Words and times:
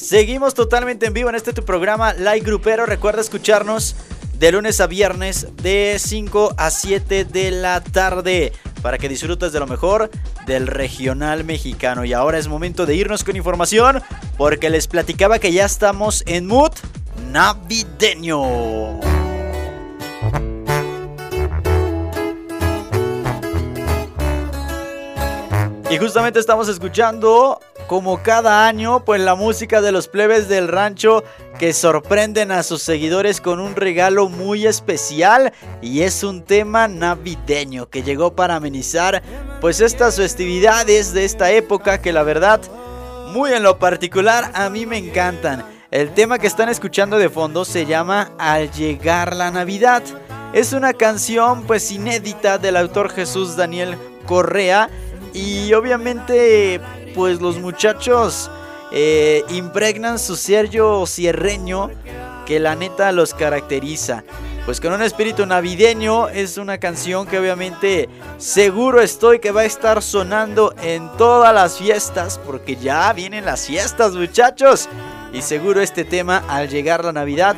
Seguimos 0.00 0.54
totalmente 0.54 1.04
en 1.04 1.12
vivo 1.12 1.28
en 1.28 1.34
este 1.34 1.52
tu 1.52 1.62
programa 1.62 2.14
Like 2.14 2.46
Grupero. 2.46 2.86
Recuerda 2.86 3.20
escucharnos 3.20 3.94
de 4.38 4.50
lunes 4.50 4.80
a 4.80 4.86
viernes 4.86 5.48
de 5.62 5.98
5 5.98 6.54
a 6.56 6.70
7 6.70 7.26
de 7.26 7.50
la 7.50 7.82
tarde 7.82 8.54
para 8.80 8.96
que 8.96 9.10
disfrutes 9.10 9.52
de 9.52 9.60
lo 9.60 9.66
mejor 9.66 10.10
del 10.46 10.68
regional 10.68 11.44
mexicano. 11.44 12.06
Y 12.06 12.14
ahora 12.14 12.38
es 12.38 12.48
momento 12.48 12.86
de 12.86 12.94
irnos 12.94 13.24
con 13.24 13.36
información 13.36 14.02
porque 14.38 14.70
les 14.70 14.86
platicaba 14.86 15.38
que 15.38 15.52
ya 15.52 15.66
estamos 15.66 16.24
en 16.26 16.46
mood 16.46 16.72
navideño. 17.30 19.00
Y 25.90 25.98
justamente 25.98 26.38
estamos 26.40 26.68
escuchando, 26.68 27.60
como 27.90 28.22
cada 28.22 28.68
año, 28.68 29.04
pues 29.04 29.20
la 29.20 29.34
música 29.34 29.80
de 29.80 29.90
los 29.90 30.06
plebes 30.06 30.48
del 30.48 30.68
rancho 30.68 31.24
que 31.58 31.72
sorprenden 31.72 32.52
a 32.52 32.62
sus 32.62 32.82
seguidores 32.82 33.40
con 33.40 33.58
un 33.58 33.74
regalo 33.74 34.28
muy 34.28 34.64
especial 34.64 35.52
y 35.82 36.02
es 36.02 36.22
un 36.22 36.44
tema 36.44 36.86
navideño 36.86 37.90
que 37.90 38.04
llegó 38.04 38.36
para 38.36 38.54
amenizar 38.54 39.24
pues 39.60 39.80
estas 39.80 40.18
festividades 40.18 41.12
de 41.12 41.24
esta 41.24 41.50
época 41.50 42.00
que 42.00 42.12
la 42.12 42.22
verdad, 42.22 42.60
muy 43.32 43.50
en 43.50 43.64
lo 43.64 43.80
particular, 43.80 44.52
a 44.54 44.70
mí 44.70 44.86
me 44.86 44.96
encantan. 44.96 45.64
El 45.90 46.14
tema 46.14 46.38
que 46.38 46.46
están 46.46 46.68
escuchando 46.68 47.18
de 47.18 47.28
fondo 47.28 47.64
se 47.64 47.86
llama 47.86 48.30
Al 48.38 48.70
llegar 48.70 49.34
la 49.34 49.50
Navidad. 49.50 50.04
Es 50.52 50.72
una 50.72 50.92
canción 50.92 51.64
pues 51.64 51.90
inédita 51.90 52.56
del 52.56 52.76
autor 52.76 53.10
Jesús 53.10 53.56
Daniel 53.56 53.98
Correa 54.26 54.88
y 55.32 55.72
obviamente, 55.74 56.80
pues 57.14 57.40
los 57.40 57.58
muchachos 57.58 58.50
eh, 58.92 59.44
impregnan 59.50 60.18
su 60.18 60.36
sello 60.36 61.06
cierreño 61.06 61.90
que 62.46 62.58
la 62.58 62.74
neta 62.74 63.12
los 63.12 63.34
caracteriza. 63.34 64.24
Pues 64.66 64.80
con 64.80 64.92
un 64.92 65.02
espíritu 65.02 65.46
navideño 65.46 66.28
es 66.28 66.58
una 66.58 66.78
canción 66.78 67.26
que 67.26 67.38
obviamente 67.38 68.08
seguro 68.38 69.00
estoy 69.00 69.38
que 69.38 69.52
va 69.52 69.62
a 69.62 69.64
estar 69.64 70.02
sonando 70.02 70.74
en 70.82 71.08
todas 71.16 71.54
las 71.54 71.78
fiestas 71.78 72.38
porque 72.44 72.76
ya 72.76 73.12
vienen 73.12 73.44
las 73.44 73.66
fiestas 73.66 74.14
muchachos. 74.14 74.88
Y 75.32 75.42
seguro 75.42 75.80
este 75.80 76.04
tema 76.04 76.44
al 76.48 76.68
llegar 76.68 77.04
la 77.04 77.12
Navidad 77.12 77.56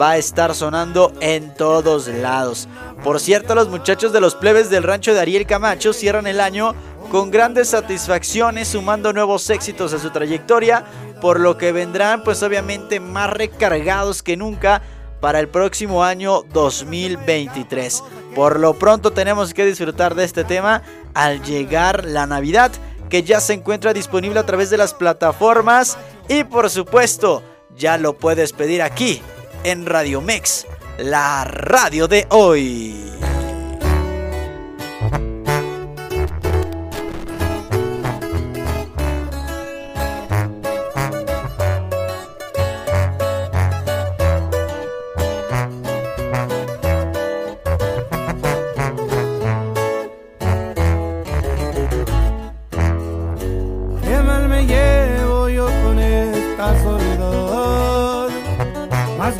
va 0.00 0.12
a 0.12 0.16
estar 0.16 0.54
sonando 0.54 1.12
en 1.20 1.54
todos 1.54 2.08
lados. 2.08 2.68
Por 3.04 3.20
cierto, 3.20 3.54
los 3.54 3.68
muchachos 3.68 4.12
de 4.12 4.20
los 4.20 4.34
plebes 4.34 4.70
del 4.70 4.82
rancho 4.82 5.12
de 5.12 5.20
Ariel 5.20 5.46
Camacho 5.46 5.92
cierran 5.92 6.26
el 6.26 6.40
año 6.40 6.74
con 7.12 7.30
grandes 7.30 7.68
satisfacciones, 7.68 8.68
sumando 8.68 9.12
nuevos 9.12 9.50
éxitos 9.50 9.92
a 9.92 9.98
su 9.98 10.08
trayectoria, 10.08 10.82
por 11.20 11.40
lo 11.40 11.58
que 11.58 11.70
vendrán 11.70 12.24
pues 12.24 12.42
obviamente 12.42 13.00
más 13.00 13.28
recargados 13.28 14.22
que 14.22 14.38
nunca 14.38 14.80
para 15.20 15.38
el 15.38 15.48
próximo 15.48 16.04
año 16.04 16.40
2023. 16.54 18.02
Por 18.34 18.58
lo 18.58 18.78
pronto 18.78 19.10
tenemos 19.12 19.52
que 19.52 19.66
disfrutar 19.66 20.14
de 20.14 20.24
este 20.24 20.42
tema 20.42 20.82
al 21.12 21.42
llegar 21.42 22.06
la 22.06 22.26
Navidad, 22.26 22.72
que 23.10 23.22
ya 23.22 23.40
se 23.40 23.52
encuentra 23.52 23.92
disponible 23.92 24.40
a 24.40 24.46
través 24.46 24.70
de 24.70 24.78
las 24.78 24.94
plataformas 24.94 25.98
y 26.30 26.44
por 26.44 26.70
supuesto 26.70 27.42
ya 27.76 27.98
lo 27.98 28.16
puedes 28.16 28.54
pedir 28.54 28.80
aquí 28.80 29.20
en 29.64 29.84
Radio 29.84 30.22
Mex, 30.22 30.66
la 30.96 31.44
radio 31.44 32.08
de 32.08 32.26
hoy. 32.30 33.12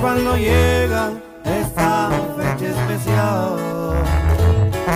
cuando 0.03 0.37
llega 0.37 1.13
esta 1.45 2.11
fecha 2.37 2.67
especial. 2.71 3.55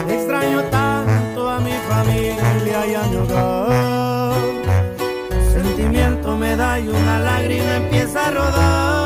Extraño 0.09 0.63
tanto 0.65 1.49
a 1.49 1.61
mi 1.61 1.75
familia 1.89 2.87
y 2.87 2.95
a 2.95 3.03
mi 3.03 3.17
hogar. 3.17 4.33
Sentimiento 5.53 6.37
me 6.37 6.57
da 6.57 6.81
y 6.81 6.89
una 6.89 7.21
lágrima 7.21 7.77
empieza 7.77 8.27
a 8.27 8.31
rodar. 8.33 9.06